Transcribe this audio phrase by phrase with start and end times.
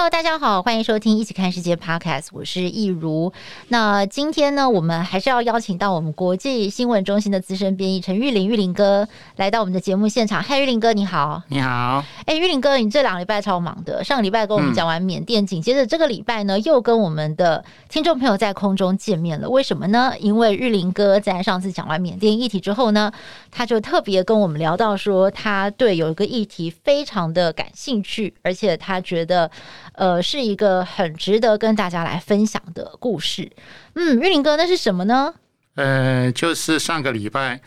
[0.00, 3.30] Hello，大家好，欢迎收听《一起看世界》Podcast，我是易如。
[3.68, 10.42] 那今天呢，我们还是要邀请到我们国际新闻中心的资深编译陈玉林，玉林哥来到我们的节目现场。
[10.42, 11.42] 嗨，玉林哥，你好。
[11.48, 12.02] 你好。
[12.24, 14.02] 哎，玉林哥，你这两个礼拜超忙的。
[14.02, 19.50] 上个礼拜跟我们讲完缅甸，紧、嗯、接着这个礼拜呢，又跟我们的听众朋友在空中见面了。
[19.50, 20.14] 为什么呢？
[20.18, 23.12] 因为玉林哥在上次讲完缅甸议题之后呢，
[23.50, 29.50] 他就特别跟我们聊到说，他对有一个议题非常的感兴趣，而且他觉得。
[29.92, 33.50] 呃，是一个很值得跟大家来分享的故事。
[33.94, 35.34] 嗯，玉林哥，那是什么呢？
[35.74, 37.60] 呃，就是上个礼拜，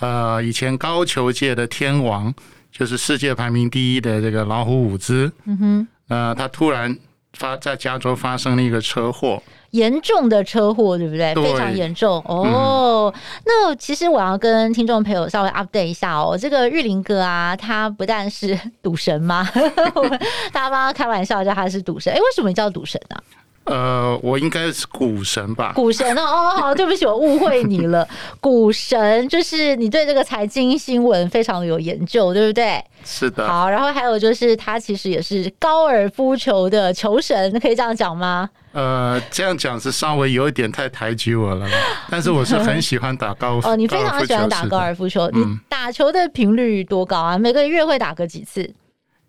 [0.00, 2.32] 呃，以前高球界的天王，
[2.70, 6.96] 就是世界排名第一的这个老虎伍兹，嗯哼，呃，他突然
[7.32, 9.42] 发在加州发生了一个车祸。
[9.70, 11.34] 严重的车祸，对不对？
[11.34, 13.12] 对，非常严重哦。
[13.14, 16.36] 嗯、那其实我要跟听众朋友稍微 update 一下哦。
[16.38, 19.48] 这个玉林哥啊，他不但是赌神吗？
[20.52, 22.12] 大家帮他开玩笑叫他是赌神。
[22.12, 23.22] 哎，为什么你叫赌神呢、啊？
[23.68, 25.72] 呃，我应该是股神吧？
[25.74, 28.06] 股神哦，哦，好，对不起，我误会你了。
[28.40, 32.82] 股神就是你对这个财经新闻非常的有研究，对不对？
[33.04, 33.46] 是的。
[33.46, 38.48] 好，然后还有就是他其实也是高尔夫球的球神，可以这样讲吗？
[38.72, 41.66] 呃，这样讲是稍微有一点太抬举我了，
[42.10, 43.68] 但是我是很喜欢打高尔夫。
[43.70, 47.38] 哦，你非常喜欢打高尔夫球，你打球的频率多高啊？
[47.38, 48.70] 每个月会打个几次？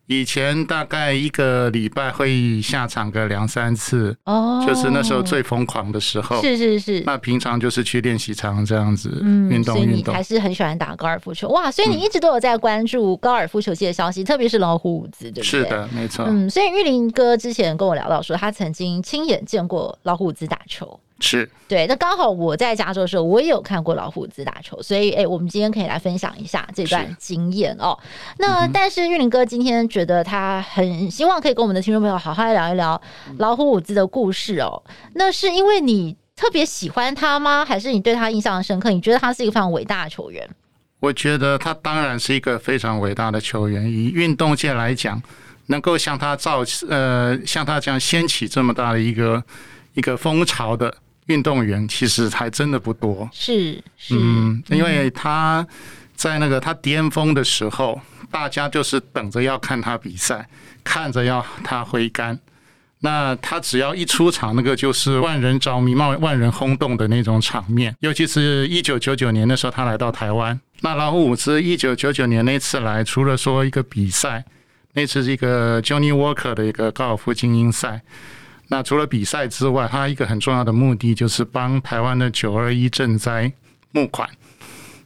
[0.09, 6.42] 以前大概一个礼拜会下场个两三次，哦，就是那时候最疯狂的时候。
[6.42, 7.03] 是是是。
[7.06, 9.84] 那平常就是去练习场这样子，嗯，运动运动。
[9.84, 11.69] 所以你还是很喜欢打高尔夫球哇！
[11.69, 15.44] 所以你一直都有在关注高尔夫球界的消息，嗯、特别是老虎伍兹，对不对？
[15.44, 16.25] 是的，没错。
[16.28, 21.00] 嗯，所以玉林哥之前跟我聊到说，他曾经亲眼见过老虎伍兹打球。
[21.19, 27.97] 是对，那刚好我在加州的时候，我也有看过老虎子打球，所以哎，我们今天可以来分享一下这段经验哦。
[28.38, 33.00] 那、嗯、但是玉林哥今天觉得他很希望可以跟我们的听众朋友好好来聊一聊
[33.38, 34.81] 老虎伍兹的故事哦。
[35.13, 37.63] 那是因为你特别喜欢他吗？
[37.66, 38.90] 还是你对他印象深刻？
[38.90, 40.50] 你觉得他是一个非常伟大的球员？
[41.01, 43.84] 我觉得他当然是一个非常伟大的球员。
[43.84, 45.22] 以运动界来讲，
[45.68, 49.44] 能够像他造呃像他这样掀起这么大的一个
[49.94, 50.96] 一个风潮的。
[51.28, 55.66] 运动员其实还真的不多，是是，嗯，因为他
[56.16, 60.47] 在那个他巅峰的时候，大家就是等着要看他比赛，
[60.84, 62.40] 看着要他挥杆。
[63.02, 67.96] 那他只要一出场，那个就是万人着迷、万万人轰动的那种场面。
[68.01, 70.59] 尤其是一九九九年的时候，他来到台湾。
[70.81, 74.44] 那老虎伍兹一九九九年那次来，除了说一个比赛，
[74.94, 78.01] 那次是一个 Johnny Walker 的一个高尔夫精英赛。
[78.72, 83.52] 那除了比赛之外，他一个很重要的目的就是帮台湾的九二一赈灾
[83.91, 84.30] 募款。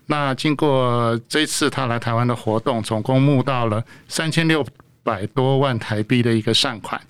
[0.06, 4.66] 那经过这次他来台湾的活动，总共募到了三千六
[5.01, 7.01] 百多万台币的一个善款。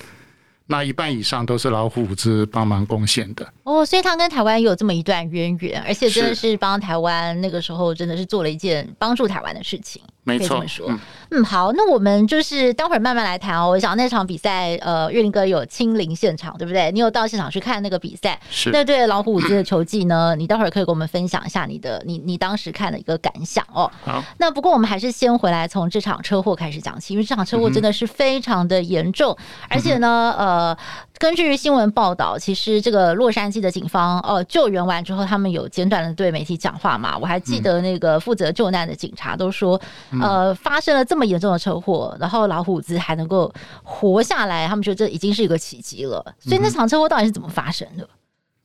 [0.65, 10.01] 那一半以上都是老虎子帮忙贡献的哦，所以他跟台湾有这么一段渊源，而且真的是帮台湾那个时候真的是做了一件帮助台湾的事情。
[10.23, 10.87] 没错，这么说。
[10.89, 10.99] 嗯，
[11.41, 13.69] 好，那我们就是待会儿慢慢来谈哦。
[13.69, 16.91] 我想那场比赛，呃，玉林哥有亲临现场，对不对？
[16.91, 18.37] 你有到现场去看那个比赛？
[18.49, 18.69] 是。
[18.71, 20.35] 那对老虎伍兹的球技呢？
[20.35, 23.89] 你待会儿可以跟我们分享一下你的你你当时看的一个感想哦。
[24.03, 24.21] 好。
[24.37, 30.77] 那不过我们还是先回来从这场车祸开始讲起，因为这场车祸真的是非常的严重，嗯、而且呢，呃，
[31.17, 37.17] 根据新闻报道，其实这个洛杉矶的警方，呃，救援完之后，他们有简短的对媒体讲话嘛。
[37.17, 39.79] 我还记得那个负责救难的警察都说。
[40.21, 43.53] 呃，发生了这么严重的车祸，然后老虎伍兹还能够
[43.83, 46.23] 活下来，他们觉得这已经是一个奇迹了。
[46.39, 48.07] 所以那场车祸到底是怎么发生的？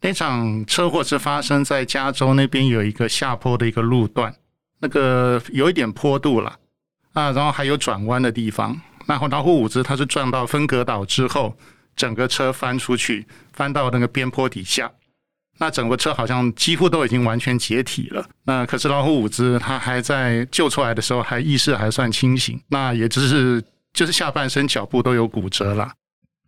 [0.00, 4.32] 那场车祸是发生在加州那边有一个下坡的一个路段，
[4.78, 6.56] 那个有一点坡度了
[7.12, 8.80] 啊，然后还有转弯的地方。
[9.06, 11.52] 然后老虎伍兹他是撞到分隔岛之后，
[11.96, 14.92] 整个车翻出去，翻到那个边坡底下。
[15.58, 18.24] 那整个车好像几乎都已经完全解体了。
[18.44, 22.60] 那可是老虎伍兹他还在救出来的时候，还意识还算清醒。
[22.68, 23.62] 那也只是
[23.92, 25.90] 就是下半身脚部都有骨折了，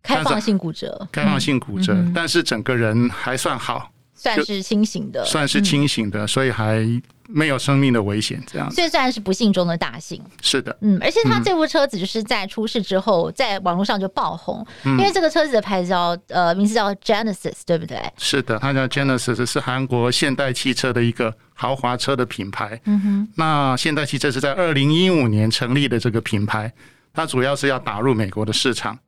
[0.01, 3.90] 开放性骨折，开放性骨折，但是整个人还算好。
[4.21, 6.85] 算是清醒的，算是清醒的，嗯、所以还
[7.27, 8.39] 没有生命的危险。
[8.45, 10.21] 这样，所以算是不幸中的大幸。
[10.43, 17.99] 是的，嗯，而且他这部车子就是在出事之后，在网络上就爆红，嗯、因为这个车子的牌子叫呃，名字叫 Genesis，对不对？
[18.17, 22.79] 是的，它叫 Genesis，是韩国现代汽车的一个豪华车的品牌。
[22.85, 26.71] 嗯哼，那现代汽车是在二零一五年成立的这个品牌，
[27.11, 28.99] 它主要是要打入美国的市场，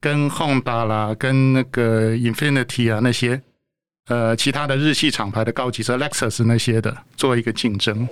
[0.00, 3.40] 跟 Honda 啦，跟那个 Infinity 啊那些。
[4.08, 8.08] 呃，其他的日系厂牌的高级车，Lexus 那些的，做一个竞争。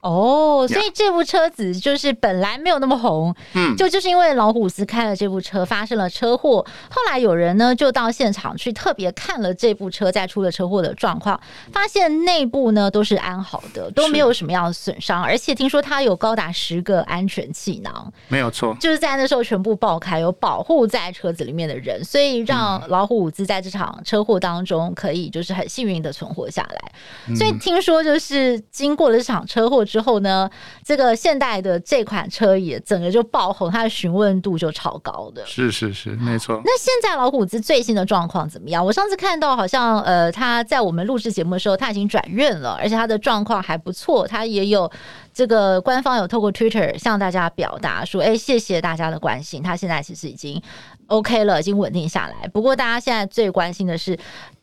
[0.00, 11.38] 哦，所以这部车子就是本来没有那么红，嗯，就就是因为老虎斯开了这部车发生了车祸，后来有人呢就到现场去特别看了这部车在出了车祸的状况，
[11.70, 29.84] 发现内部呢都是安好的，都没有什么样的损伤，而且听说它有高达十个安全气囊，没有错，就是在那时候全部爆开，有保护在车子里面的人，所以让老虎伍兹在这场车祸当中可以就是很幸运的存活下来，所以听说就是经过了这场车祸。
[29.90, 30.48] 之后呢，
[30.84, 35.44] 这个现代的这款车也整个就爆红，它的询问度就超高的。
[35.44, 36.62] 是是是，没错。
[36.64, 38.84] 那现在老虎子最新的状况怎么样？
[38.84, 44.26] 我上次看到好像呃，他在我们录制节目的时候，他已经转院了，而且他的状况还不错。
[44.26, 44.90] 他也有
[45.34, 49.62] 这个官方有透过 Twitter 向大家表达说，哎，谢谢大家的关心。
[49.62, 50.62] 他现在其实已经
[51.08, 52.46] OK 了，已经稳定下来。
[52.48, 54.16] 不过大家现在最关心的是，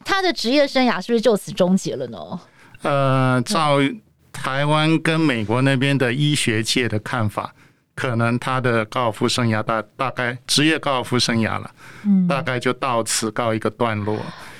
[0.06, 2.40] 他的职业生涯是不是就此终结了呢？
[2.84, 3.78] 呃，照。
[4.44, 7.54] 台湾跟美国那边的医学界的看法，
[7.94, 11.70] 可能他的高尔夫生涯大大概职业高尔夫生涯了，
[12.06, 14.18] 嗯，大概就到此告一个段落。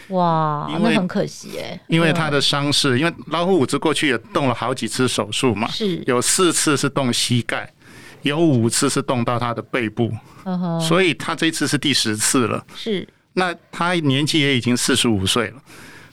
[0.10, 7.72] 哇，因为很可惜哎，因为他的伤势，因为老虎伍兹过去也动了好几次手术嘛，是有四次是动膝盖，
[8.24, 10.12] 有五次是动到他的背部，
[10.82, 12.66] 所以他这次是第十次了。
[12.76, 15.62] 是，那他年纪也已经四十五岁了，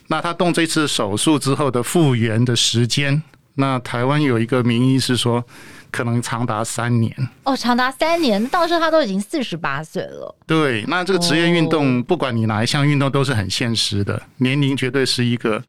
[0.08, 3.22] 那他动这次手术之后的复原的时间。
[3.56, 5.44] 那台湾有一个名医是说，
[5.90, 7.14] 可能长达三年
[7.44, 10.36] 哦，长达三年，到时候他都已经四十八岁了。
[10.46, 15.62] 对，那这个职业运动，不管你哪一项运动，都是很现实的，年龄绝对是一个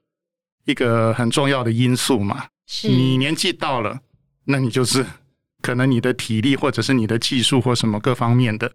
[0.66, 2.46] 一个很重要的因素嘛。
[2.68, 4.00] 是你年纪到了，
[4.46, 5.06] 那你就是
[5.62, 8.72] 可能你的体力或者是你的技术或什么各方面的，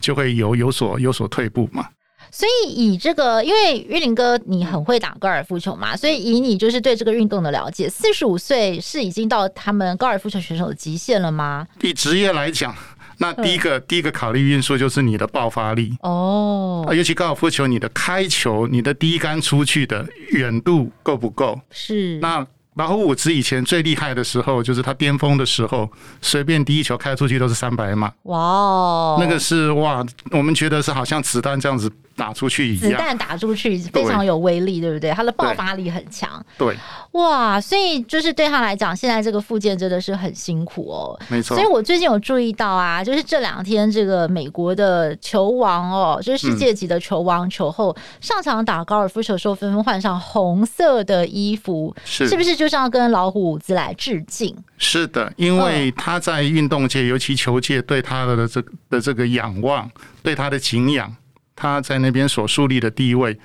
[0.00, 1.88] 就会有有所有所退步嘛。
[2.30, 11.66] 所以以这个，因为玉林哥你很会打高尔夫球嘛，所以以你就是对这个运动的了解，四十五岁是已经到他们高尔夫球选手的极限了吗？
[11.80, 12.74] 以职业来讲，
[13.18, 21.60] 那第一个、嗯、第一个考虑因素就是你的爆发力哦，尤其高尔夫球，你的开球、你的第一杆出去的远度够不够？
[21.70, 22.46] 是那。
[22.74, 25.90] 老虎伍兹以前最厉害的时候，就是他巅峰的时候，
[26.22, 28.12] 随便第一球开出去都是三百码。
[28.22, 31.90] 哇哦，那个是哇，我们觉得是好像子弹这样子。
[32.18, 35.10] 打出去一样，子弹打出去非常有威力，对，不对？
[35.12, 36.44] 他的爆发力很强。
[36.58, 36.76] 对，
[37.12, 41.18] 哇，所以就是对他来讲，现在这个复健真的是很辛苦哦。
[41.28, 41.56] 没错。
[41.56, 54.54] 所以我最近有注意到啊，就是这两天这个美国的球王哦，就是世界级的球王球后、嗯、上场打高尔夫球的时候，纷纷换上红色的衣服，是是不是就是要跟老虎伍兹来致敬？
[54.76, 59.88] 是的，因为他在运动界，尤其球界对他的这个的这个仰望，
[60.22, 61.14] 对他的敬仰。
[61.58, 63.36] 他在那边所树立的地位，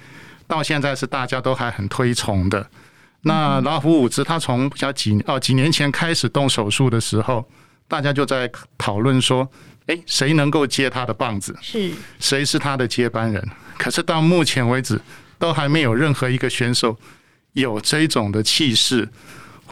[0.46, 2.70] 到现在是大家都还很推崇的。
[3.22, 7.44] 那老虎伍兹他从比较几哦几年前开始动手术的时候，
[7.88, 9.50] 大家就在讨论说，
[9.88, 11.58] 哎，谁能够接他的棒子？
[11.60, 13.44] 是谁是他的接班人？
[13.78, 15.02] 可是到目前为止，
[15.40, 16.96] 都还没有任何一个选手
[17.54, 19.10] 有这种的气势。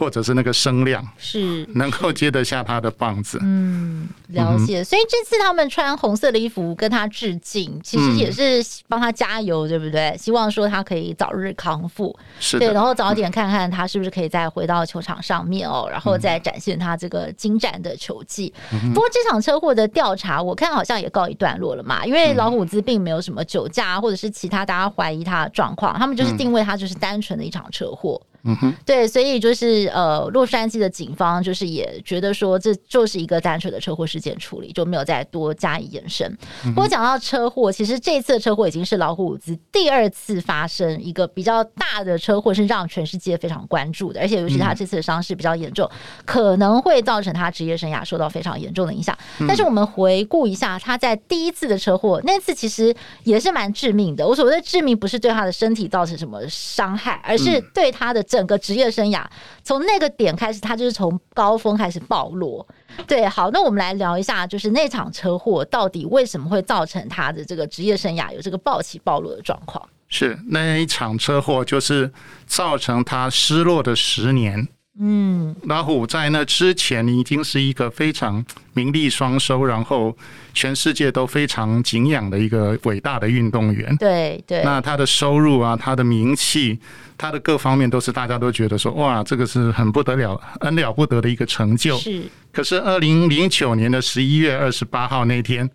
[0.02, 4.80] 或者是那个声量是能够接得下他的棒子，嗯，了解。
[4.80, 10.16] 嗯、所以这次他们穿红色的衣服跟他致敬，其实也是帮他加油，对不对？
[10.18, 18.52] 希望说他可以早日康复，是对，然后早点看看他是不是可以再回到球场上面哦，然后再展现他这个精湛的球技。
[18.92, 28.20] 不过这场车祸的调查，我看好像也告一段落了嘛，因为老虎伍兹并没有什么酒驾或者是其他大家怀疑他的状况，他们就是定位他就是单纯的一场车祸。
[28.44, 36.36] 嗯哼，对，所以就是呃，洛杉矶的警方就是也觉得说，这就是一个单纯的车祸事件处理，就没有再多加以延伸。
[36.74, 45.88] 不过讲到车祸，其实这次的车祸已经是老虎伍兹第二次发生一个比较大的车祸，是让全世界非常关注的，而且尤其他这次的伤势比较严重，
[46.24, 49.16] 可能会造成他职业生涯受到非常严重的影响。
[49.46, 54.26] 但是我们回顾一下他在第一次的车祸，那次其实也是蛮致命的。
[54.26, 58.20] 我所谓的致命，不是对他的身体造成什么伤害，而是对他的。
[58.32, 59.22] 整个职业生涯
[59.62, 62.66] 从那个点开始，他就是从高峰开始暴落。
[63.06, 69.86] 对，好，那我们来聊一下，就是那场车祸到底为什么会造成他的这个职业生涯有这个暴起暴落的状况？
[70.08, 72.10] 是那一场车祸，就是
[72.46, 74.66] 造成他失落的十年。
[75.00, 78.44] 嗯，老虎在那之前已经是一个非常
[78.74, 80.14] 名利双收，然后
[80.52, 83.96] 全世界都非常敬仰的一个伟大的运动员。
[83.96, 86.78] 对对，那他的收入啊，他的名气，
[87.16, 91.96] 他的各方面都是大家都觉得说，哇，这个是很不得了、很了不得的一个成就。
[91.96, 92.24] 是。
[92.52, 95.70] 可是，二零零九年的十一月二十八号那天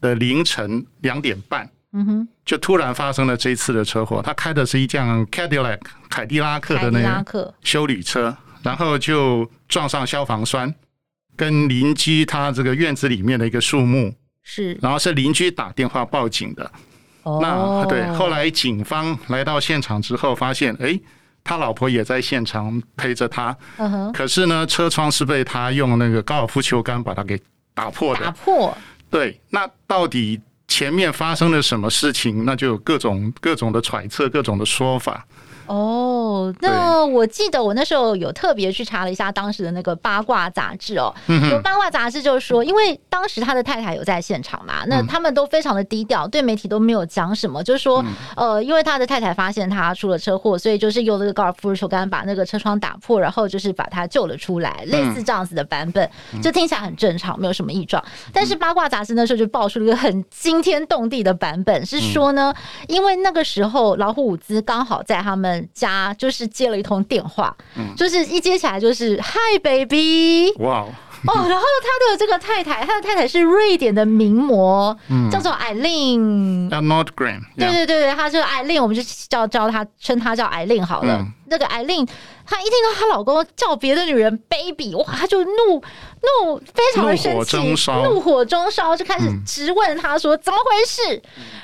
[0.00, 4.20] 的凌晨两点半，嗯哼，就突然发生了这次的车祸。
[4.20, 5.78] 他开的是一辆 Cadillac
[6.10, 8.36] 凯迪拉克的那个休旅车。
[8.68, 10.74] 然后就撞上消防栓，
[11.34, 16.70] 跟邻居他这个院子里面的一个树木是，然后是邻居打电话报警的。
[17.22, 21.00] 哦，那对，后来警方来到现场之后，发现哎，
[21.42, 23.56] 他老婆也在现场陪着他。
[23.78, 24.12] 嗯哼。
[24.12, 27.40] 可是呢，车窗是被他用那个高尔夫球杆把它给
[27.72, 28.26] 打破的。
[28.26, 28.76] 打破。
[29.08, 32.44] 对，那到底前面发生了什么事情？
[32.44, 35.26] 那就有各种各种的揣测，各种的说法。
[35.68, 41.14] 哦，那我记得我那时候有特别去查了一下当时的那个八卦杂志哦，
[41.50, 48.02] 有八卦杂志就是说，因为当时他的太太有在现场嘛，那他们都非常的低调，对媒体都没有讲什么，就是说，
[48.34, 56.08] 呃，因为他的太太发现他出了车祸，所以就是用那个高尔夫球杆把那个车窗打破，然后就是把他救了出来，类似这样子的版本，
[56.42, 58.02] 就听起来很正常，没有什么异状。
[58.32, 62.54] 但是八卦杂志那时候就爆出了一个很惊天动地的版本，是说呢，
[62.86, 65.57] 因为那个时候老虎伍兹刚好在他们。
[65.72, 70.84] 家就是接了一通电话，嗯、就是一接起来就是 Hi baby，哇
[71.26, 81.16] 哦， 然后他的这个太太，他的太太是瑞典的名模，嗯、叫做艾琳，叫 Nordgren，对对对对，她叫艾琳，我们就叫叫她称她叫艾琳好了。
[81.18, 82.06] 嗯、那个艾琳，
[82.46, 85.50] 她一听到她老公叫别的女人 baby，哇，她就怒
[86.46, 91.20] 怒，非常的生气，怒火中烧，就开始质问他说、嗯、怎么回事。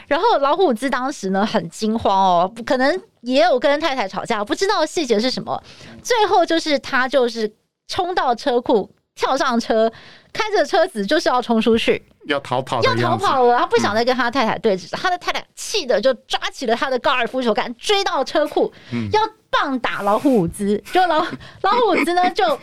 [0.09, 3.01] 然后老虎子当时呢很惊慌哦，不可能。
[3.25, 5.63] 也有跟太太吵架，不知道细节是什么。
[6.03, 7.51] 最后就是他就是
[7.89, 9.93] 冲到车库，跳上车，
[10.33, 13.59] 开着车子就是要冲出去，要逃跑，要逃跑了。
[13.59, 20.83] 他不想再跟他太太对峙，嗯、他的太太气的就抓起了他的高尔夫球杆，追到车库，嗯、要棒打老虎伍兹。
[20.93, 21.25] 就老
[21.63, 22.59] 老虎伍兹呢就。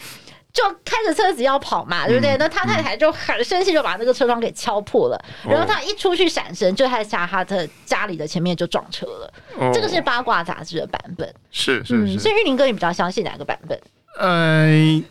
[0.53, 2.31] 就开着车子要跑嘛，对不对？
[2.31, 5.25] 嗯、那他太太就很生气，就把那个车窗给敲破了。
[5.46, 9.34] 嗯、然后他一出去闪身，就在下哈特家里的前面就撞车了。
[9.58, 12.15] 哦、这个是八卦杂志的版本，是是是。
[12.15, 13.79] 嗯、所以玉林哥，你比较相信哪个版本？
[14.20, 15.01] 呃，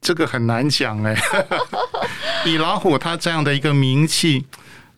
[0.00, 1.14] 这个很难讲哎。
[2.46, 4.46] 以老虎他这样的一个名气。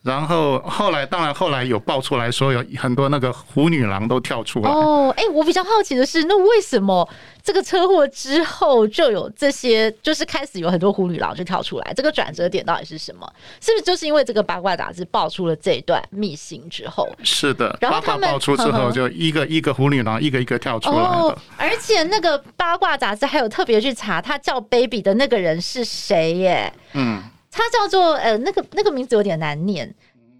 [0.03, 4.71] 然后后来，当然后来有爆出来说，有很多那个虎女郎都跳出来。
[4.71, 7.07] 哦，哎，我比较好奇的是，那为什么
[7.43, 11.93] 这个车祸之后就有这些，就是开始有很多虎女郎就跳出来？
[11.95, 13.31] 这个转折点到底是什么？
[13.61, 17.09] 是不是就是因为这个八卦杂志爆出了这一段秘辛之后？
[17.23, 21.03] 是的，然后他们爆出之后，就一个一个虎女郎一个一个跳出来了。
[21.03, 26.73] 哦，而且那个八卦杂志还有特别去查，他叫 baby 的那个人是谁耶？
[26.93, 27.23] 嗯。
[27.53, 29.93] 他叫做呃，那个那个名字有点难念，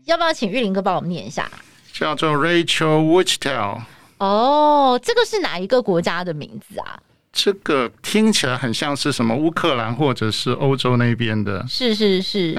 [0.05, 1.51] 要不要请玉林哥帮我们念一下？
[1.93, 3.81] 叫做 Rachel Wachtel。
[4.21, 7.01] 哦，这个是哪一个国家的名字啊？
[7.33, 12.53] 这个听起来很像是什么乌克兰或者是欧洲那边的，是是是。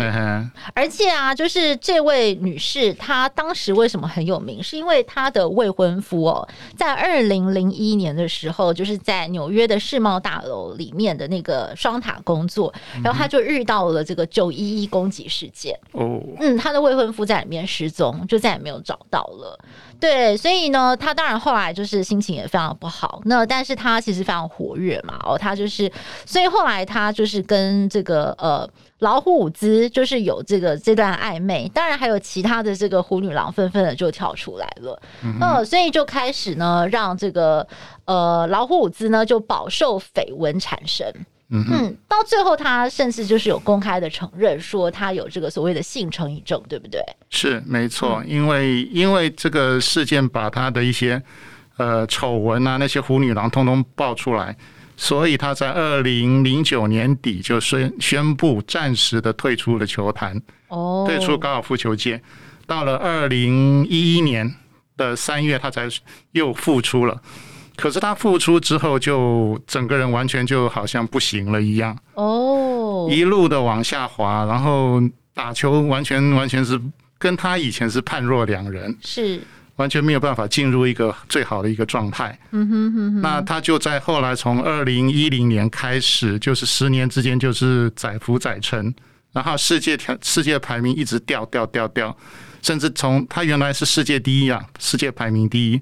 [0.73, 4.63] 而且啊，就是这位女士，她当时为什么很有名？
[4.63, 15.77] 是因为她的未婚夫哦，在二零零一年的时候，就是在纽约的世贸大楼里面的那个双塔工作，然后她就遇到了这个九一一攻击事件。
[15.91, 19.59] 哦，嗯，她的未婚夫在里面失踪，就再也没有找到了。
[20.01, 23.21] 对，所以呢，他当然后来就是心情也非常不好。
[23.25, 25.89] 那但是他其实非常活跃嘛，哦，他就是，
[26.25, 28.67] 所以后来他就是跟这个呃
[28.97, 31.69] 老虎伍兹就是有这个这段暧昧。
[31.71, 37.67] 当然还有其他的这个虎女郎纷纷的就跳出来了，嗯、呃，所以就开始呢让这个
[38.05, 41.13] 呃老虎伍兹呢就饱受绯闻缠身。
[41.53, 47.01] 嗯，到最后他甚至就是有公开的承认说他有这个所谓的性成瘾症，对不对？
[47.29, 51.21] 是没错，因为因为这个事件把他的一些
[51.75, 54.55] 呃丑闻啊，那些虎女郎通通爆出来，
[54.95, 62.21] 所以他在二零零九年底就宣宣布暂时的退出了球坛，哦，退出高尔夫球界。
[62.65, 64.55] 到了二零一一年
[64.95, 65.89] 的三月，他才
[66.31, 67.21] 又复出了。
[67.75, 71.97] 可是他复出之后，就整个人完全就好像不行了一样。
[72.13, 75.01] 哦，一路的往下滑，然后
[75.33, 76.79] 打球完全完全是
[77.17, 79.41] 跟他以前是判若两人，是。
[79.77, 82.37] 完全没有办法进入一个最好的一个状态。
[82.51, 83.21] 嗯哼哼哼。
[83.21, 88.93] 那他就在后来从二零一零年开始，就是十年之间就是载浮载沉，
[89.31, 92.15] 然后世界调世界排名一直掉掉掉掉，
[92.61, 95.81] 甚至从他原来是世界第一啊，世界排名第一，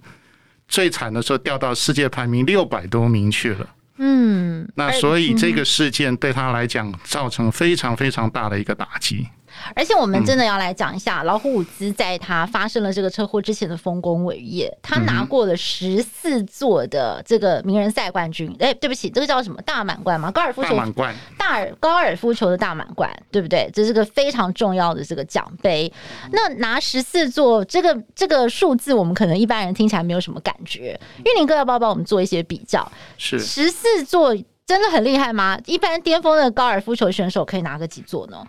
[0.69, 3.67] 最惨的时候掉到世界排名六百多名去了。
[3.97, 9.27] 嗯，那所以这个事件对他来讲造成非常非常大的一个打击。
[9.75, 14.75] 而且我们真的要来讲一下老虎伍兹在他发生了这个车祸之前的丰功伟业。
[14.81, 18.55] 他拿过了十四座的这个名人赛冠军。
[18.59, 20.31] 哎，对不起，这个叫什么大满贯吗？
[20.31, 23.69] 高尔夫球大满贯，大尔高尔夫球的大满贯，对不对？
[23.73, 25.91] 这是个非常重要的这个奖杯。
[26.31, 30.99] 那拿十四座这个这个数字，我们可能一般人听起来没有什么感觉。
[31.19, 32.89] 玉林哥要不要帮我们做一些比较？
[33.17, 35.59] 是十四座真的很厉害吗？
[35.65, 38.45] 一般巅峰的高尔夫球选手可以拿个几座呢？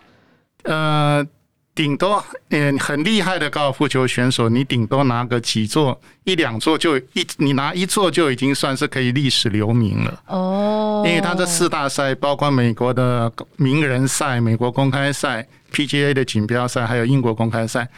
[0.63, 1.27] 呃，
[1.75, 10.23] 顶多嗯，很厉害的高尔夫球选手，你顶多拿个几座，一两座就一，你拿一座就已经算是可以历史留名了。
[10.27, 15.47] 哦，因为他这四大赛，包括美国的名人赛、美国公开赛。
[15.71, 17.89] PGA 的锦标赛，还有英国公开赛，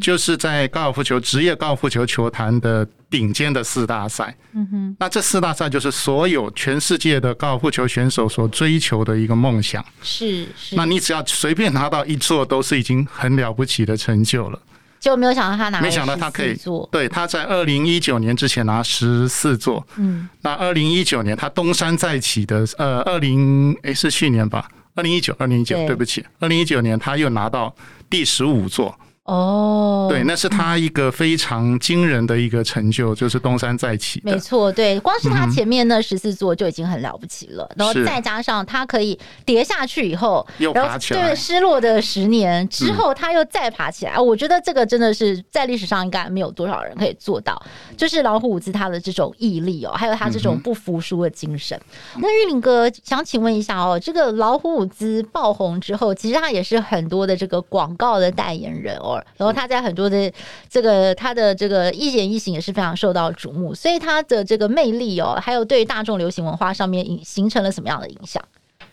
[0.00, 4.34] 就是在高尔夫球职业高尔夫球球坛的顶尖的四大赛。
[4.52, 9.84] 嗯哼，那这四大赛就是所有全世界的高尔夫球选手所追求的一个梦想。
[10.02, 14.58] 是是，那你只要随便拿到一座，都是已经很了不起的成就了。
[15.00, 16.88] 就没有想到他拿，没想到他可以做。
[16.90, 19.86] 对，他在二零一九年之前拿十四座。
[19.94, 24.68] 嗯，那二零一九年他东山再起的，呃，二零诶是去年吧。
[24.98, 27.72] 二零一九，二零一九，对不起，二零一九年他又拿到
[28.10, 28.98] 第十五座。
[29.28, 34.18] 哦，对，那是他一个非常惊人的一个成就，就是东山再起。
[34.24, 47.62] 没错，对，光是他前面那十四座就已经很了不起了，然后再加上他可以跌下去以后又爬起来，对，失落的十年之后他又再爬起来，我觉得这个真的是在历史上应该没有多少人可以做到，
[47.98, 51.78] 就是老虎伍兹他的这种毅力哦，还有他这种不服输的精神。
[52.16, 59.17] 那玉林哥想请问一下哦，这个老虎伍兹爆红之后，其实他也是很多的这个广告的代言人哦。
[59.36, 60.32] 然后他在很多的
[60.68, 68.42] 这个他的这个一言一行也是非常受到瞩目，所以他的这个魅力哦，还有对大众流行文化上面影形成了什么样的影响？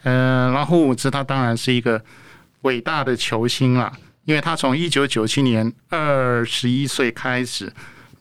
[0.03, 2.01] 嗯，老虎伍兹他当然是一个
[2.61, 3.91] 伟大的球星了，
[4.25, 7.71] 因为他从一九九七年二十一岁开始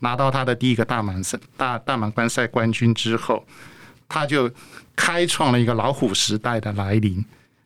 [0.00, 3.44] 拿到他的第一个大满赛大大满贯赛冠军之后，
[4.08, 4.50] 他就
[4.96, 7.24] 开创了一个老虎时代的来临。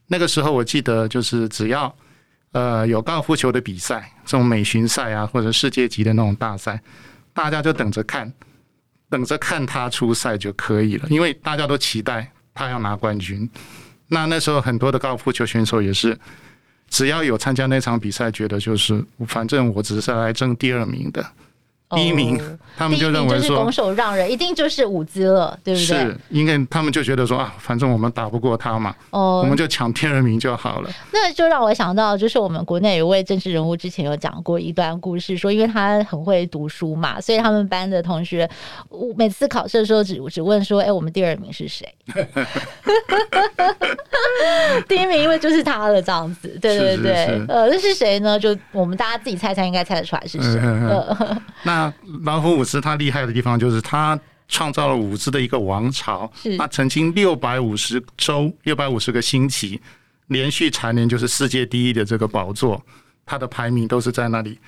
[0.09, 1.95] 那个时候我记得就是只要。
[2.53, 6.81] 呃，有高尔夫球的比赛，这种美巡赛啊，或者世界级的那种大赛，
[7.33, 8.33] 大家就等着看，
[9.11, 13.49] 等着看他出赛就可以了，因为大家都期待他要拿冠军。
[14.09, 16.19] 那那时候很多的高尔夫球选手也是，
[16.89, 21.25] 只要有参加那场比赛，觉得就是反正我只是来争第二名的。
[21.91, 22.39] 第一名，
[22.77, 25.87] 他们就认为说拱手让人，一定就是伍兹了，对不对？
[25.87, 30.91] 是，因为他们就觉得说啊，反正我们打不过他嘛，哦，我们就抢第二名就好了。
[31.13, 38.47] 那就让我想到，就是我们国内有一位政治人物，之前有讲过一段故事，说因为他很会读书嘛，所以他们班的同学
[39.17, 41.89] 每次考试的时候只只问说，哎，我们第二名是谁？
[44.87, 48.39] 第一名因为就是他了，这样子，对对对，是是是呃，那是谁呢？
[48.39, 50.61] 就我们大家自己猜猜，应该猜得出来是谁？
[50.61, 51.78] 呃、那。
[51.79, 51.93] 那
[52.25, 56.29] 老虎伍兹他厉害的地方就是他创造了伍兹的一个王朝。
[56.59, 59.81] 他曾经六百五十周、六百五十个星期
[60.27, 62.83] 连续蝉联就是世界第一的这个宝座，
[63.25, 64.59] 他的排名都是在那里。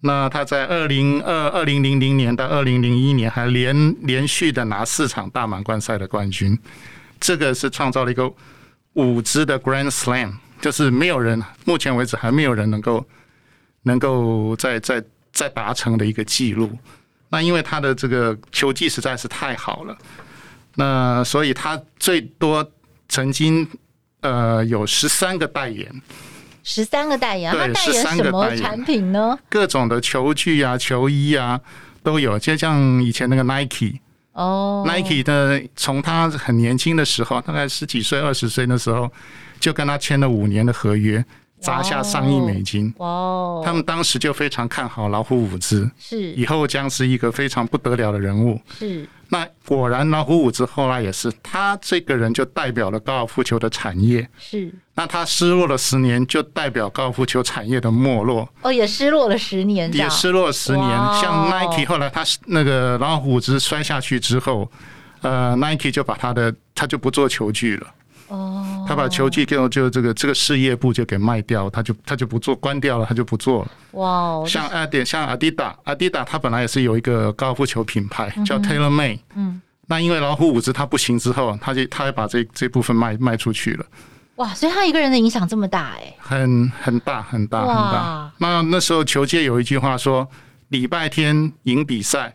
[0.00, 6.58] 那他在二零二二零零零年到二零零一年还连连续的拿四场大满贯赛的冠军，
[7.20, 8.32] 这个是创造了一个
[8.94, 13.06] 伍兹的 Grand Slam，就是没有人目前为止还没有人能够
[13.82, 15.04] 能够在在。
[15.32, 16.70] 在达成的一个记录，
[17.28, 19.96] 那因为他的这个球技实在是太好了，
[20.74, 22.68] 那所以他最多
[23.08, 23.68] 曾经
[24.20, 26.02] 呃有十三个代言，
[26.64, 29.38] 十三个代言，他代言什么产品呢？
[29.48, 31.60] 各种的球具啊、球衣啊
[32.02, 34.00] 都有，就像以前那个 Nike
[34.32, 39.10] 哦，Nike 的从他很年轻的时候，大概十几岁、二十岁的时候，
[39.60, 41.24] 就跟他签了五年的合约。
[41.60, 43.62] 砸下上亿美金，哇哦！
[43.64, 48.60] 他们当时就非常看好老虎伍兹，是以后将是一个非常不得了的人物。
[48.78, 54.26] 是那果然，老虎伍兹后来也是，他这个人就代表了高尔夫球的产业。
[54.38, 58.48] 是那他失落了十年，就代表高尔夫球产业的没落。
[58.62, 60.88] 哦，也失落了十年，也失落了十年。
[61.20, 64.70] 像 Nike 后来他那个老虎伍兹摔下去之后，
[65.20, 67.86] 呃，Nike 就把他的他就不做球具了。
[68.28, 68.57] 哦，
[68.88, 73.70] 他把球技给我，就这个这个事业部就给卖掉，他就他就不做，关掉了，他就不做了。
[73.92, 83.84] 哇，像阿迪，像阿迪达，阿迪达他本来也是有一个高尔夫球品牌叫 TaylorMade，嗯，那因为老虎伍兹他不行之后，他就他也把这这部分卖卖出去了。
[84.36, 88.32] 哇，所以他一个人的影响这么大哎、欸，很很大很大很大。
[88.38, 90.26] 那那时候球界有一句话说：
[90.68, 92.34] 礼拜天赢比赛，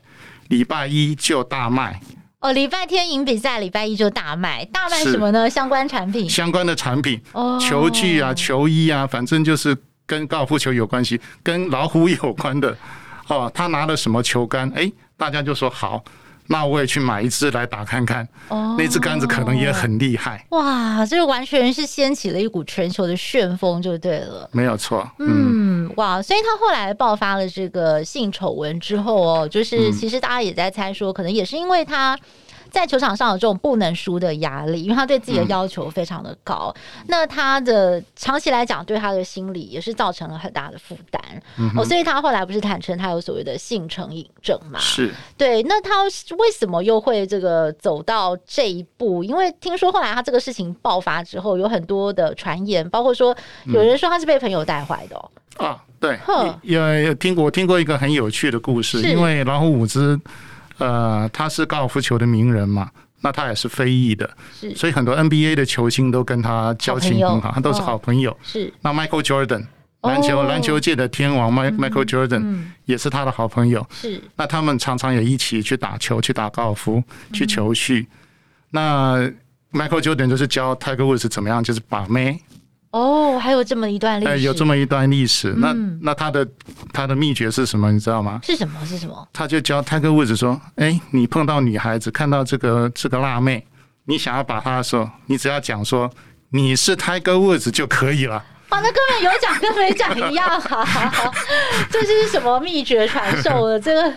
[0.50, 2.00] 礼拜一就大卖。
[2.44, 5.50] 哦，礼拜天赢比赛，礼拜一就大卖，大卖什么呢？
[5.50, 9.74] 相关产品，相关的产品，哦，球具啊，球衣啊，反正就是
[10.06, 12.76] 跟高尔夫球有关系，跟老虎有关的。
[13.30, 14.70] 哦，他拿了什么球杆？
[14.76, 16.04] 哎，大家就说好。
[16.54, 20.46] 那我也去买一支来打看看，哦，那支杆子可能也很厉害。
[20.52, 24.48] 哇，这个完全是掀起了一股全球的旋风，就对了。
[24.52, 32.16] 没有错，嗯，嗯，哇，所以他后来爆发了这个性丑闻之后哦，就是其实大家也在猜说，可能也是因为他。
[32.74, 41.22] 在球场上有这种不能输的压力，因为他对自己的要求非常的高，嗯、那他的长期来讲对他的心理也是造成了很大的负担。
[41.60, 44.80] 嗯、哦，所以他后来不是坦承他有所谓的性成瘾症嘛？
[44.80, 45.62] 是对。
[45.64, 49.24] 那他为什么又会这个走到这一步？
[49.24, 55.68] 因为听说后来他这个事情爆发之后，有很多的传言，包括说有人说他是被朋友带坏的、哦嗯。
[55.68, 56.20] 啊，对，
[56.64, 60.20] 有有听过听过一个很有趣的故事，因为老虎伍兹。
[60.78, 62.90] 呃，他是高尔夫球的名人嘛，
[63.22, 68.32] 那他也是非裔的，是，所以很多 NBA 的球星都跟他交情很好，他都是好朋友。
[68.32, 69.66] 哦、是，那 Michael Jordan
[70.02, 73.86] 篮球篮、哦、球界的天王 Michael Jordan 也是他的好朋友。
[73.92, 78.08] 是、嗯，那他们常常也一起去打球，去打高尔夫，去球叙。
[78.72, 79.34] 嗯、
[79.72, 82.40] 那 Michael Jordan 就是教 Tiger Woods 怎么样，就是把妹。
[82.94, 85.52] 哦，还有这么一段历史，有这么一段历史。
[85.58, 86.48] 那那他的
[86.94, 87.92] 他的秘诀是什么？
[87.92, 88.40] 你知道吗？
[88.44, 88.86] 是什么？
[88.86, 89.28] 是什么？
[89.34, 93.66] 他就教 Tiger Woods 说：“哎，你碰到女孩子，看到这个这个辣妹，
[94.06, 96.08] 你想要把她的时候，你只要讲说
[96.50, 101.32] 你是 Tiger Woods 就可以了。”啊，那根本有讲跟没讲一样啊！
[101.92, 103.80] 这是什么秘诀传授的？
[103.80, 104.12] 这个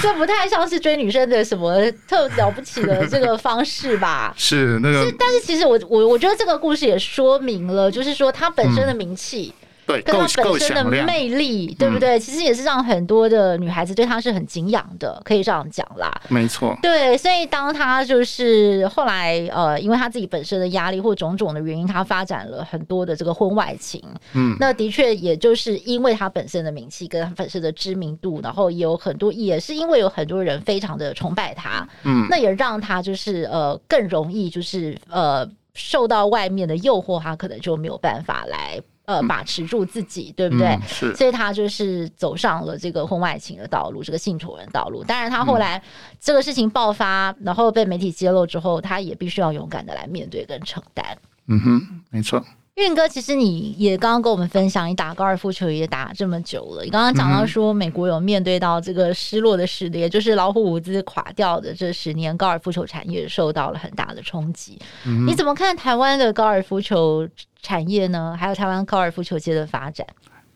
[0.00, 1.74] 这不太像是追女生的什么
[2.06, 4.32] 特了不起的这个方式吧？
[4.36, 9.52] 是那个是，但是其实我我我觉得这个故事也说明了，就是说他本身的名气。
[9.56, 9.57] 嗯
[9.88, 12.20] 对，跟他本身的魅力，对不对？
[12.20, 16.12] 其实也是让很多的女孩子对他是很敬仰的，可以这样讲啦。
[16.28, 16.76] 没错。
[16.82, 24.04] 对，所以当他就是后来呃，因为他自己本身的压力或种种的原因，他发展了很多的这个婚外情。
[24.34, 31.88] 嗯，那的确也就是因为他本身的名气跟他本身的知名度，然后也有很多也是因为有很多人非常的崇拜他。
[32.02, 38.78] 嗯，那也让他就是呃更容易就是呃受到外面的诱惑，他可能就没有办法来。
[39.08, 40.66] 呃，把持住自己，对不对？
[40.66, 45.02] 嗯、是，所以他就是走上了这个婚外情的道路，这个性丑闻道路。
[45.02, 45.82] 当然，他后来
[46.20, 51.16] 这个事情爆发，然后被媒体揭露之后，他也必须要勇敢的来面对跟承担。
[51.46, 52.44] 嗯哼，没错。
[52.78, 56.84] 运哥，其实你也刚刚跟我们分享，你打高尔夫球也打这么久了。
[56.84, 64.78] 你刚刚讲到说，美国有面对到这个失落的十年，嗯、就是老虎伍兹垮掉的这十年，高尔夫球产业受到了很大的冲击。
[65.04, 67.28] 嗯、你怎么看台湾的高尔夫球
[67.60, 68.36] 产业呢？
[68.38, 70.06] 还有台湾高尔夫球界的发展？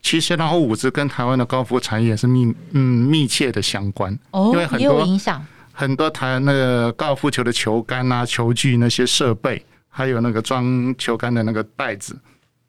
[0.01, 9.65] 其实老虎伍兹跟台湾的高尔夫产业是密嗯密切的相关哦，因为很多也有影响，很多台那个高尔夫球的球杆啊、球具那些设备。
[9.95, 12.19] 还有那个装球杆的那个袋子，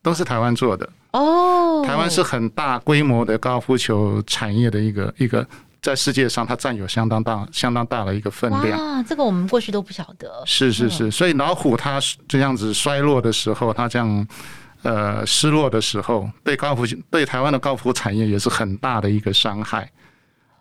[0.01, 1.81] 都是台湾做的哦。
[1.86, 5.47] 台湾是很大规模的高尔夫球产业的一个一个，
[5.81, 8.77] 在世界上它占有相当大、相当大的一个分量。
[8.77, 10.29] 啊，这个我们过去都不晓得。
[10.45, 14.27] 是是是，所以老虎它这样子衰落的时候，它这样
[14.81, 19.89] 呃失落的时候，对高尔夫对台湾的高尔夫产业也是很大的一个伤害。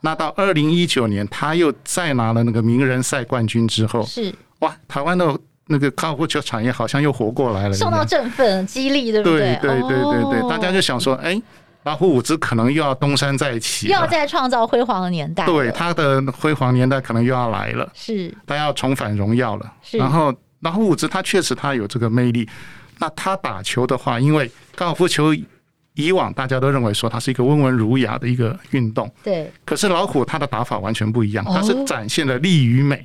[0.00, 5.36] 那到二零一九年，他又再拿了那个名人赛冠军之后，是哇，台湾的。
[5.66, 9.58] 那个高尔夫球产业好像又活过来了，受到振奋、激励，对不对？
[9.60, 11.40] 对对对对对，大家就想说，哎，
[11.84, 15.46] 老虎伍兹可能又要东山再起，又要再创造辉煌的年代。
[15.46, 19.72] 对，他的辉煌年代可能又要来了，是，他要重返荣耀了。
[19.92, 22.48] 然后，老虎伍兹他确实他有这个魅力。
[22.98, 25.34] 那他打球的话，因为高尔夫球
[25.94, 29.50] 以往大家都认为说它是一个温文儒雅的一个运动，对。
[29.64, 32.96] 可是老虎他的打法完全不一样，他是展现了力与美。
[32.96, 33.02] 哦，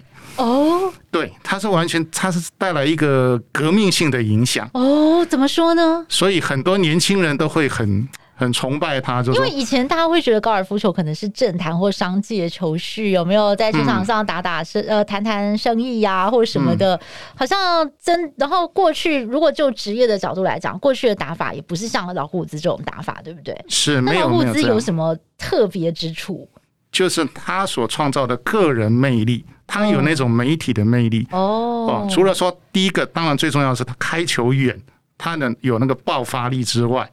[1.11, 4.69] 对，他是完全，他是带来一个革命性的影响。
[4.73, 6.05] 哦，怎么说呢？
[6.07, 16.99] 所以很多年轻人都会很很崇拜他，就因为以前大家会觉得高尔夫球可能是政坛或商界的球序，有没有在球场上打打生、嗯、呃谈谈生意呀、啊，或者什么的，嗯、
[17.35, 18.31] 好像真。
[18.37, 23.59] 然后过去如果就职业的角度来讲，过去的打法也不是像老虎伍兹这种打法，对不对？
[23.67, 26.47] 是，没有老虎伍兹有什么特别之处？
[26.91, 29.43] 就是他所创造的个人魅力。
[29.67, 34.75] 他有那种媒体的魅力哦，除了说第一个，当然最重要的是他开球远，
[35.17, 37.07] 他能有那个爆发力之外，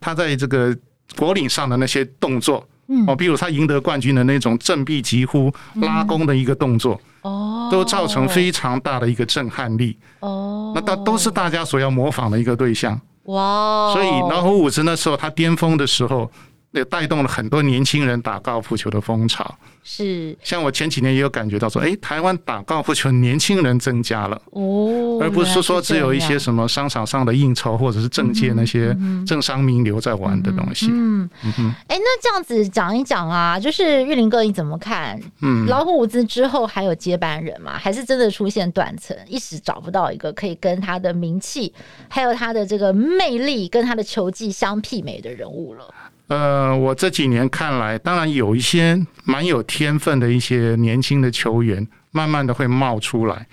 [0.00, 0.74] 他在这个
[1.16, 2.64] 果岭上的那些动作，
[3.08, 9.98] 哦，比如他赢得冠军的那种振臂疾呼、拉弓的一个动作，哦，都造成非常大的一个震撼力。
[10.20, 12.98] 哦，那大都是大家所要模仿的一个对象。
[13.24, 16.30] 哇，所以老虎伍兹那时候他巅峰的时候。
[16.78, 19.54] 也带动了很多年轻人打高尔夫球的风潮。
[19.88, 30.88] 是，像我前几年也有感觉到说，哎，台湾打高尔夫球年轻人增加了哦，而不是说只有一些什么商场上的应酬或者是政界那些政商名流在玩的东西。
[30.90, 31.74] 嗯嗯嗯。
[31.86, 35.20] 哎，那这样子讲一讲啊，就是玉林哥你怎么看？
[35.42, 37.78] 嗯，老虎伍兹之后还有接班人吗？
[37.78, 41.72] 还是真的出现断层，一时找不到一个可以跟他的名气，
[42.08, 45.94] 还有他的这个魅力跟他的球技相媲美的人物了？
[46.28, 53.46] 呃，我这几年看来，当然有一些蛮有天分的一些年轻的球员，慢慢的会冒出来，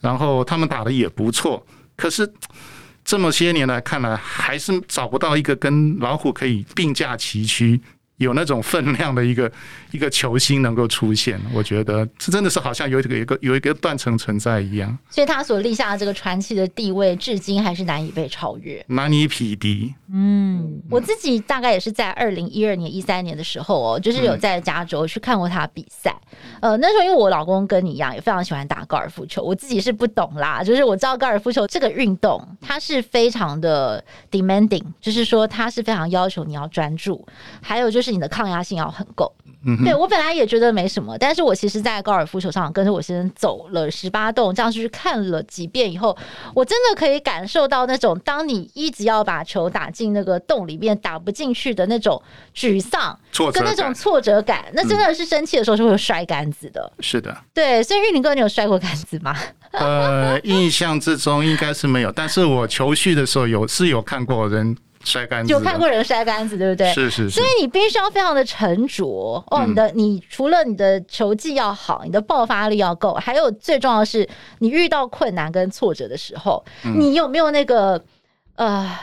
[0.00, 1.66] 然后他们打的也不错。
[1.96, 2.32] 可是
[3.04, 7.80] 这么些年来看来，还是找不到一个跟老虎可以并驾齐驱。
[8.18, 9.50] 有那种分量的一个
[9.90, 14.96] 一个球星能够出现，我觉得这真的是好像有一个有一个有一个断层存在一样。
[15.10, 19.92] 所以他所立下的这个传奇的地位，至今还是难以被超越，难以匹敌。
[20.12, 26.14] 嗯，我自己大概也是在二零一二年、一三年的时候哦，就是有在加州去看过他比赛。
[26.60, 37.26] 嗯、呃，那时候因为我老公跟你一样，也非常喜欢打高尔夫球，我自己是不懂啦，就是我知道高尔夫球这个运动，它是非常的 demanding，就是说它是非常要求你要专注，
[37.60, 38.03] 还有就是。
[38.04, 39.32] 是你的抗压性要很够，
[39.66, 46.16] 嗯，对，我本来也觉得没什么，但是我其实，在高尔夫球场跟着我先生走了十八洞，这样去看了几遍以后，
[46.54, 52.20] 我真的可以感受到那种，当你一直要把球打进那个洞里面，打不进去的那种
[52.54, 53.18] 沮丧，
[53.52, 56.92] 跟那种挫折感，那真的是生气的时候是会有摔杆子的。
[57.00, 59.34] 是的，对，所以玉林哥，你有摔过杆子吗？
[59.72, 64.76] 呃，印象之中应该是没有，但是我球序的时候有是有看过人。
[65.04, 66.92] 摔杆子，就看过人摔杆子，对不对？
[66.92, 67.38] 是是是。
[67.38, 69.64] 所以你必须要非常的沉着哦。
[69.66, 78.02] 你的你除了你的球技要好，你的爆发力要够，还有最重要的是，你遇到困难跟挫折的时候，嗯、你有没有那个
[78.56, 78.98] 呃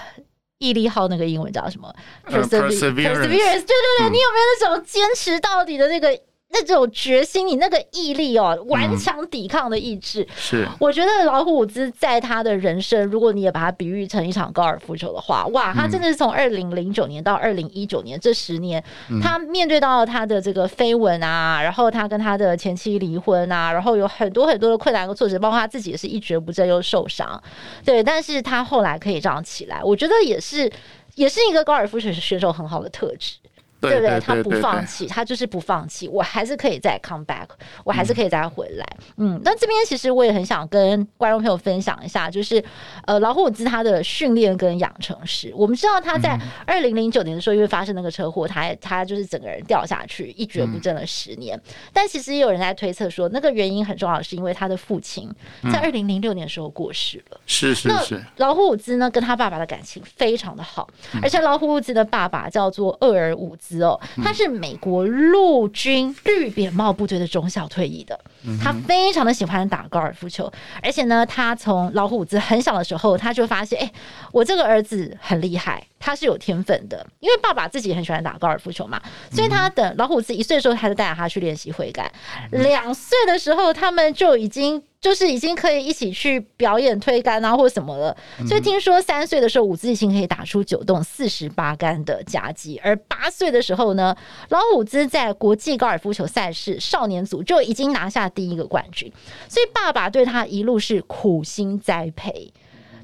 [0.57, 1.07] 毅力号？
[1.07, 1.93] 那个英文叫什么
[2.27, 2.93] ？perseverance，perseverance，。
[2.93, 6.09] 对对对，你有没有那种坚持到底的那个？
[6.53, 10.67] 那种决心，你那个毅力哦，顽强抵抗的意志，嗯、是。
[10.79, 27.41] 我觉得老虎伍兹在他的人生，如果你也把它比喻成一场高尔夫球的话，哇，他真的是从二零零九年到二零一九年这十年，嗯、他面对到他的这个绯闻啊，然后他跟他的前妻离婚啊，然后有很多很多的困难和挫折，包括他自己也是一蹶不振又受伤，
[27.85, 30.71] 对，但是他后来可以这样起来，我觉得也是
[31.15, 33.35] 也是一个高尔夫球选手很好的特质。
[33.81, 34.19] 对不对？
[34.19, 36.07] 他不放弃，他就是不放弃。
[36.07, 37.47] 我还是可以再 come back，
[37.83, 38.85] 我还是可以再回来。
[39.17, 42.63] 嗯，嗯，那这边其实我也很想跟观众朋友分享一下，就是
[43.05, 45.51] 呃，老虎伍兹他的训练跟养成史。
[45.55, 51.57] 我们知道他在二零零九年的时候，因为发生那个车祸，他他就是整个人掉下去，一蹶不振了十年。
[51.57, 55.27] 嗯、但其实也有人在推测说，那个原因很重要，是因为他的父亲
[55.71, 57.39] 在二零零六年的时候过世了。
[57.47, 58.23] 是是是。
[58.37, 60.87] 老虎伍兹呢，跟他爸爸的感情非常的好，
[61.23, 63.70] 而且老虎伍兹的爸爸叫做厄尔伍兹。
[63.79, 68.19] 哦，他是美国陆军绿扁帽部队的中校退役的，
[68.61, 70.51] 他非常的喜欢打高尔夫球，
[70.83, 73.91] 而且呢，他从老虎子很小的时候，他就发现，哎，
[74.31, 82.11] 我这个儿子很厉害，他是有天分的，因为爸爸自己也很喜欢打高尔夫球嘛，所以他等老虎子一岁的时候，他就带着他去练习挥杆，
[82.51, 84.83] 两岁的时候，他们就已经。
[85.01, 88.15] 就是已经可以一起去表演推杆啊，或什么了。
[88.47, 94.15] 所以听说三岁的时候，伍兹已经可以打出九洞四十八杆的夹击，而八岁的时候呢，
[94.49, 99.11] 老虎伍兹在国际高尔夫球赛事少年组就已经拿下第一个冠军。
[99.49, 102.53] 所以爸爸对他一路是苦心栽培，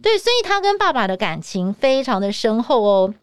[0.03, 3.13] 对，所以他跟爸爸的感情非常的深厚哦。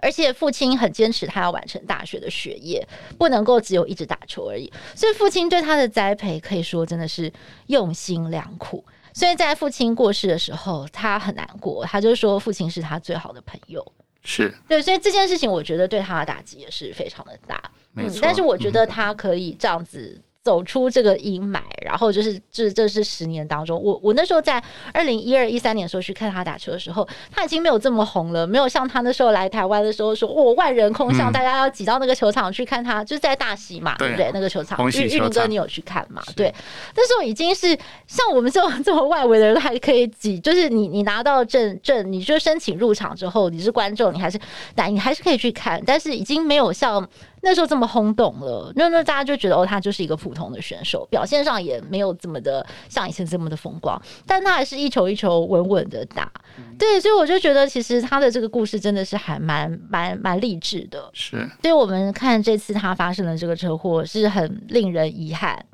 [0.00, 2.86] 而且父亲很坚持，他要完成大学的学业，
[3.18, 4.72] 不能够只有一直打球而已。
[4.94, 7.32] 所以父亲对他的栽培可以说真的是
[7.66, 8.84] 用心良苦。
[9.12, 13.84] 所以在父亲过世的时候，他很难过，他就说父亲是他最好的朋友。
[14.22, 17.60] 是对，所以这件事情我觉得对他的打击也是非常的大。
[17.96, 20.20] 嗯，但是我觉得他可以这样子。
[20.44, 24.62] 走出这个阴霾，然后就是这这是十年当中，我我那时候在
[24.94, 34.30] 二零一二一三年的时候去看他打球的时候，他已经没有这么红了，没有像他那时候来台湾的时候说，哦，万人空巷，大家要挤到那个球场去看他，就是在大溪嘛，对不对？
[34.32, 36.22] 那个球场，玉玉林哥你有去看嘛？
[36.34, 36.54] 对，
[36.96, 44.38] 那时候已经是像我们这种这么外围的人还可以挤，就是你你拿到证证，你就申请入场之后，你是观众，你还是
[44.74, 47.06] 但你还是可以去看，但是已经没有像。
[47.42, 56.30] 那时候这么轰动了，那那大家就觉得哦，他就是一个普通的选手，表现上也没有这么的像以前这么的风光，但他还是一球一球稳稳的打，
[56.78, 65.64] 对，所以我就觉得其实他的这个故事真的是还蛮蛮蛮励志的，是，所以我们看这次他发生的这个车祸是很令人遗憾。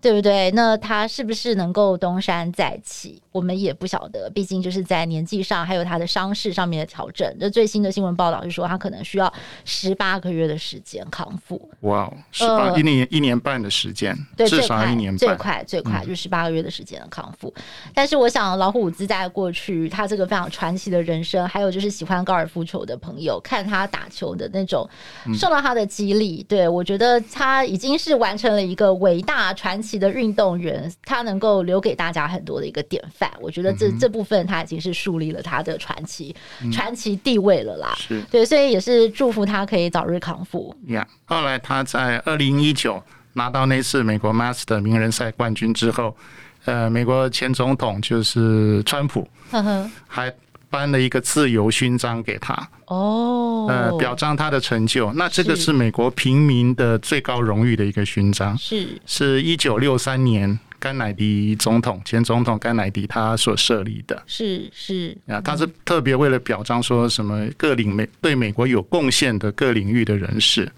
[0.00, 0.50] 对不对？
[0.50, 3.22] 那他是不是能够东山再起？
[3.34, 7.28] 我们也不晓得，毕竟就是在年纪上，还有他的伤势上面的调整。
[7.40, 9.32] 这最新的新闻报道是说，他可能需要
[9.64, 11.68] 十八个月的时间康复。
[11.80, 17.52] 哇，十八一年一年半的时间，对，至少一年半，最快最快就十八个月的时间的康复。
[17.56, 24.88] 嗯、但是我想，老虎伍兹在过去他这个非常传奇的人生，还有就是喜欢高尔夫球的朋友看他打球的那种，
[25.34, 26.40] 受到他的激励。
[26.42, 33.23] 嗯、对我觉得他已经是完成了一个伟大传奇的运动员，他能够留给大家很多的一个典范。
[33.40, 36.34] 我觉得这、嗯、这部分他已经是树立了他的传奇
[36.72, 37.94] 传、嗯、奇地位了啦。
[37.96, 40.74] 是对，所以也是祝福他可以早日康复。
[40.88, 43.02] 呀，yeah, 后来他在二零一九
[43.34, 46.16] 拿到那次美国 Master 名人赛冠军之后，
[46.64, 50.32] 呃，美国前总统就是川普，呵呵还
[50.70, 52.54] 颁了一个自由勋章给他。
[52.86, 55.12] 哦，呃，表彰他的成就。
[55.14, 60.58] 那这个是美国平民的最高荣誉的一个勋章，是是一九六三年。
[60.84, 70.70] 甘乃迪总统，前总统甘乃迪他所设立的，是是啊，他是特别为了表彰说什么各领美对美国有贡献的各领域的人士。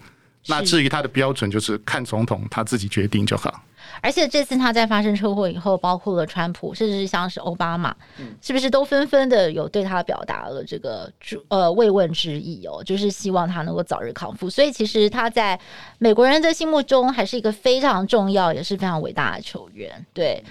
[0.49, 3.63] 那至于他的标准，就是看总统他自己决定就好。
[4.03, 7.95] 而且这次他在发生车祸以后，包括了川普，甚至是像是奥巴马，
[8.43, 11.11] 是不是都纷纷的有对他表达了这个
[11.49, 12.83] 呃慰问之意哦？
[12.85, 14.51] 就是希望他能够早日康复。
[14.51, 15.59] 所以其实他在
[15.99, 20.05] 美国人的心目中还是一个非常重要，也是非常伟大的球员。
[20.13, 20.43] 对。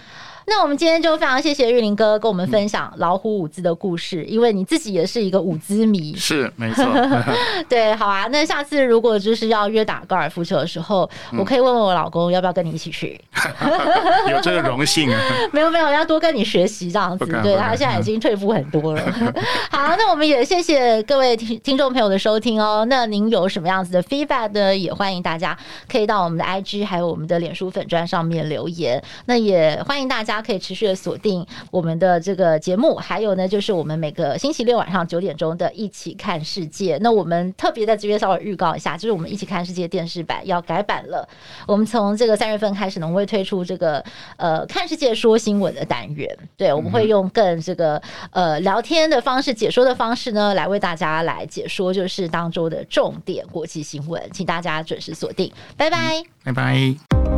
[0.47, 6.85] 那我们今天就非常谢谢玉林哥跟我们分享老虎舞姿的故事，因为你自己也是一个舞姿迷，是没错。
[7.67, 8.27] 对，好啊。
[8.27, 13.19] 那下次如果就是要约打高尔夫球的时候，嗯、我可以问问我老公要不要跟你一起去。
[14.29, 15.19] 有这个荣幸啊？
[15.51, 17.25] 没有没有，要多跟你学习这样子。
[17.41, 19.01] 对，他现在已经退步很多了。
[19.71, 22.85] 好，那我们也谢谢各位听听众朋友的收听哦。
[22.87, 24.77] 那您有什么样子的 feedback 呢？
[24.77, 25.57] 也欢迎大家
[25.91, 29.01] 可以到我们的 IG 还有我们的脸书粉砖上面留言。
[29.25, 30.34] 那也欢迎大家。
[30.35, 36.97] 大家可以持续的锁定我们的这个节目，还有呢，就是我们每个星期六晚上九点钟的一起看世界。
[36.99, 41.25] 那我们特别在这边稍微预告一下，就是我们一起看世界电视版要改版了。
[41.65, 44.03] 我们从这个三月份开始呢，我会推出这个
[44.35, 46.29] 呃看世界说新闻的单元。
[46.57, 55.49] 对，我们会用更这个呃聊天的方式、解说的方式呢，来为大家来解说，就是当周的重点国际新闻，请大家准时锁定。
[55.77, 57.34] 拜拜，拜拜。